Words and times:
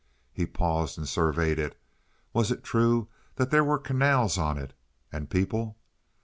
He 0.33 0.47
paused 0.47 0.97
and 0.97 1.07
surveyed 1.07 1.59
it. 1.59 1.79
Was 2.33 2.49
it 2.49 2.63
true 2.63 3.07
that 3.35 3.51
there 3.51 3.63
were 3.63 3.77
canals 3.77 4.35
on 4.35 4.57
it, 4.57 4.73
and 5.11 5.29
people? 5.29 5.77